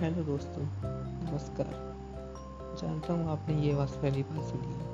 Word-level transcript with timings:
Hello 0.00 0.22
दोस्तों? 0.24 0.62
नमस्कार। 1.30 1.70
जानता 2.82 3.12
हूँ 3.12 3.30
आपने 3.30 3.54
ये 3.60 3.72
आवाज़ 3.72 3.90
पहली 3.90 4.22
बार 4.22 4.42
सुनी 4.42 4.72
है। 4.72 4.86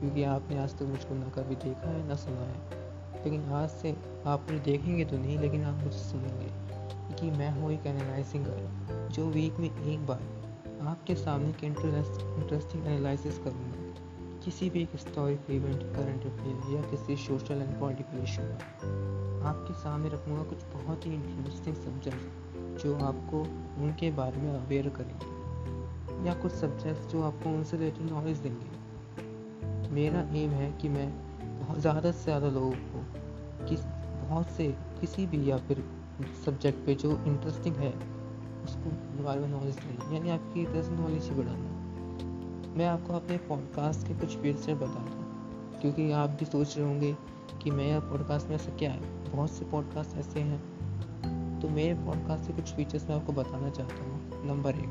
क्योंकि 0.00 0.22
आपने 0.22 0.58
आज 0.58 0.74
तक 0.74 0.82
मुझको 0.82 1.14
ना 1.14 1.28
कभी 1.28 1.54
देखा 1.54 1.90
है, 1.90 2.08
ना 2.08 2.14
सुना 2.14 2.40
है। 2.40 2.56
लेकिन 3.24 3.52
आज 3.52 3.68
से 3.70 3.96
आप 4.26 4.46
मुझे 4.50 4.58
देखेंगे 4.58 5.04
तो 5.04 5.18
नहीं, 5.18 5.38
लेकिन 5.38 5.64
आप 5.64 5.74
मुझे 5.74 5.98
सुनेंगे 5.98 6.46
क्योंकि 7.06 7.38
मैं 7.38 7.50
हूँ 7.50 7.72
एक 7.72 7.86
एनालाइजिंग 7.86 8.44
गाय 8.44 9.08
जो 9.08 9.26
वीक 9.26 9.54
में 9.56 9.84
एक 9.84 10.06
बार 10.06 10.22
आपके 10.82 11.14
सामने 11.14 11.52
के 11.52 11.66
इंटरेस्टिंग 11.66 12.86
एनालिसिस 12.86 13.38
करूँगा। 13.38 13.94
किसी 14.44 14.70
भी 14.70 14.82
एक 14.82 14.88
हिस्टोरिक 14.92 15.50
इवेंट 15.50 15.82
करंट 15.96 16.26
अफेयर 16.32 16.51
या 16.74 16.82
किसी 16.82 17.16
सोशल 17.18 17.62
एंड 17.62 17.78
पॉलिटिकल 17.80 18.22
इशू 18.22 18.42
आपके 19.42 19.74
सामने 19.74 20.08
रखूँगा 20.08 20.42
कुछ 20.42 20.64
बहुत 20.74 21.06
ही 21.06 21.14
इंटरेस्टिंग 21.14 21.76
सब्जेक्ट 21.76 22.82
जो 22.82 22.94
आपको 22.96 23.40
उनके 23.82 24.10
बारे 24.10 24.42
में 24.42 24.50
अवेयर 24.52 24.88
करेंगे, 24.88 26.28
या 26.28 26.34
कुछ 26.34 26.52
सब्जेक्ट 26.52 27.10
जो 27.12 27.22
आपको 27.22 27.50
उनसे 27.50 27.76
रिलेटेड 27.76 28.10
नॉलेज 28.10 28.38
देंगे। 28.38 29.90
मेरा 29.90 30.20
एम 30.34 30.50
है 30.50 30.70
कि 30.72 30.88
मैं 30.88 31.08
बहुत 31.60 31.78
ज़्यादा 31.78 32.10
से 32.12 32.22
ज़्यादा 32.24 32.48
लोगों 32.48 32.70
को 32.70 33.66
किस, 33.66 33.80
बहुत 33.80 34.50
से 34.50 34.68
किसी 35.00 35.26
भी 35.26 35.50
या 35.50 35.56
फिर 35.58 35.84
सब्जेक्ट 36.44 36.86
पे 36.86 36.94
जो 36.94 37.10
इंटरेस्टिंग 37.26 37.76
है, 37.76 37.92
उसको 38.64 39.22
बारे 39.24 39.40
में 39.40 39.48
नॉलेज 39.48 39.76
दें। 39.76 40.14
यानी 40.14 40.30
आपकी 40.30 40.60
इंटरेस्ट 40.60 40.90
नॉलेज 40.90 41.28
ही 41.28 41.34
बढ़ाना। 41.34 41.70
मैं 42.76 42.86
आपको 42.86 43.12
अपने 43.12 43.36
पॉडकास्ट 43.48 44.06
के 44.08 44.14
कुछ 44.14 44.36
फीचर 44.36 44.74
बता 44.74 45.04
दूँ 45.08 45.21
क्योंकि 45.82 46.12
आप 46.12 46.30
भी 46.30 46.44
सोच 46.44 46.78
रहे 46.78 46.86
होंगे 46.86 47.16
कि 47.62 47.70
मेरा 47.70 48.00
पॉडकास्ट 48.00 48.46
में 48.46 48.54
ऐसा 48.54 48.76
क्या 48.76 48.90
है? 48.90 49.30
बहुत 49.32 49.50
से 49.50 49.64
पॉडकास्ट 49.64 50.16
ऐसे 50.16 50.40
हैं। 50.40 50.72
तो 51.60 51.68
मेरे 51.68 51.94
पॉडकास्ट 51.94 52.46
के 52.46 52.52
कुछ 52.52 52.72
फीचर्स 52.72 53.08
मैं 53.08 53.16
आपको 53.16 53.32
बताना 53.32 53.70
चाहता 53.70 53.94
हूँ। 53.94 54.46
नंबर 54.46 54.70
एक, 54.70 54.88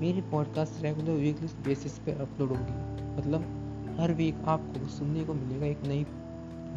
मेरी 0.00 0.20
पॉडकास्ट 0.20 0.82
रेगुलर 0.82 1.10
वीकली 1.10 1.46
बेसिस 1.46 1.98
पे 1.98 2.12
अपलोड 2.12 2.48
होगी। 2.48 3.16
मतलब 3.16 3.40
हर 4.00 4.12
वीक 4.12 4.36
आपको 4.46 4.86
सुनने 4.86 5.24
को 5.24 5.34
मिलेगा 5.34 5.66
एक 5.66 5.82
नई, 5.84 6.06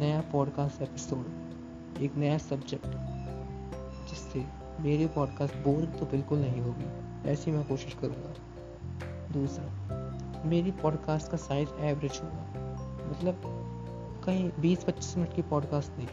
नया 0.00 0.20
पॉडकास्ट 0.20 0.82
एपिसोड 0.82 1.26
एक 2.00 2.16
नया 2.16 2.38
सब्जेक्ट 2.38 2.86
जिससे 4.08 4.44
मेरी 4.80 5.06
पॉडकास्ट 5.06 5.54
बोरिंग 5.54 5.92
तो 5.92 6.06
बिल्कुल 6.06 6.38
नहीं 6.38 6.60
होगी। 6.60 6.84
ऐसी 7.28 7.50
मैं 7.50 7.68
कोशिश 7.68 7.94
करूँगा। 7.94 8.34
दूसरा, 9.32 9.66
मेरी 10.44 10.70
पॉडकास्ट 10.70 11.30
का 11.30 11.36
साइज़ 11.36 11.68
एवरेज 11.80 12.20
होगा। 12.22 12.69
मतलब 13.10 13.42
कहीं 14.24 14.50
20-25 14.60 15.16
मिनट 15.16 15.34
की 15.34 15.42
पॉडकास्ट 15.42 15.98
नहीं, 15.98 16.08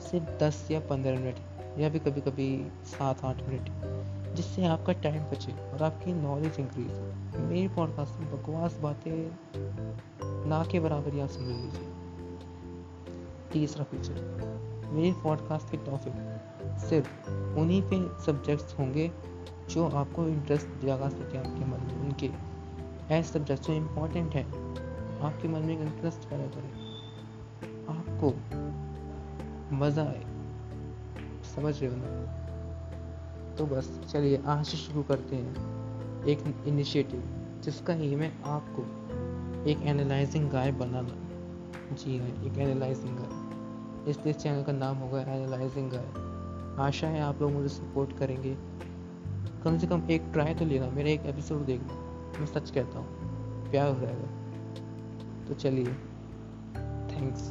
सिर्फ़ 0.00 0.26
दस 0.26 0.68
या 0.70 0.80
पंद्रह 0.80 1.20
मिनट 1.20 1.36
या 1.78 1.88
भी 1.88 1.98
कभी 1.98 2.20
कभी 2.20 2.68
सात, 2.84 3.24
आठ 3.24 3.48
मिनट, 3.48 3.70
जिससे 4.36 4.66
आपका 4.66 4.92
टाइम 4.92 5.22
बचे 5.22 5.52
और 5.52 5.82
आपकी 5.82 6.12
नॉलेज 6.12 6.60
इंक्रीज 6.60 6.90
हो। 6.90 7.42
मेरी 7.42 7.68
पॉडकास्ट 7.68 8.20
में 8.20 8.32
बकवास 8.32 8.78
बातें 8.78 9.36
ना 10.48 10.64
के 10.72 10.80
बराबर 10.80 11.20
आप 11.20 11.28
समझ 11.28 11.48
लीजिए। 11.48 11.88
तीसरा 13.52 13.84
फीचर 13.84 14.14
मेरे 14.92 15.12
पॉडकास्ट 15.12 15.70
के 15.70 15.76
टॉपिक 15.76 16.12
सिर्फ़ 16.78 17.30
उन्हीं 17.30 17.82
पे 17.82 18.24
सब्जेक्ट्स 18.24 18.78
होंगे 18.78 19.12
जो 19.70 19.88
आपको 19.88 20.26
इंटरेस्ट 20.28 20.66
जगा 20.66 21.08
सके 21.08 21.38
आपके 21.38 21.64
मन 21.64 21.80
में, 21.80 22.00
उनके। 22.00 22.30
ऐसे 23.14 23.38
सब्जेक्ट 23.38 23.62
जो 23.62 23.72
इम्पोर्टेंट 23.72 24.34
हैं। 24.34 24.74
आपके 25.22 25.48
मन 25.48 25.60
में 25.60 25.74
एक 25.74 25.80
इंटरेस्ट 25.80 26.28
पैदा 26.28 26.46
करें। 26.46 26.70
आपको 27.88 28.34
मज़ा 29.76 30.02
आए। 30.02 30.24
समझ 31.56 31.82
रहे 31.82 31.90
हो 31.90 31.96
ना? 31.98 32.42
तो 33.56 33.66
बस, 33.66 34.00
चलिए, 34.10 34.42
आज 34.46 34.66
से 34.66 34.76
शुरू 34.76 35.02
करते 35.02 35.36
हैं। 35.36 35.72
एक 36.24 36.64
इनिशिएटिव 36.66 37.22
जिसका 37.64 37.92
है 37.92 38.32
आपको 38.44 38.82
एक 39.70 39.78
एनालाइजिंग 39.82 40.50
गाय 40.50 40.72
बनाना। 40.72 41.14
जी 41.94 42.18
हाँ 42.18 42.28
एक 42.28 42.58
एनालाइजिंग 42.58 43.16
गाय 43.16 44.10
इसलिए 44.10 44.34
चैनल 44.34 44.62
का 44.62 44.72
नाम 44.72 44.96
होगा 44.96 45.20
एनालाइजिंग 45.20 45.90
गाय 45.90 46.86
आशा 46.86 47.06
है 47.06 47.20
आप 47.20 47.42
लोग 47.42 47.52
मुझे 47.52 47.68
सपोर्ट 47.68 48.18
करेंगे। 48.18 48.56
कम 49.64 49.78
से 49.78 49.86
कम 49.86 50.02
एक 50.10 50.22
ट्राई 50.32 50.54
तो 50.54 50.64
लेना। 50.64 50.90
मेरा 50.90 51.10
एक 51.10 51.26
एपिसोड 51.26 51.64
देखना। 51.64 51.94
मैं 52.38 52.46
सच 52.46 52.70
कहता 52.70 52.98
हूँ, 52.98 53.06
प्यार 53.70 53.88
हो 53.88 54.00
रहेगा 54.00 54.41
तो 55.48 55.54
चलिए 55.54 55.94
थैंक्स 57.12 57.50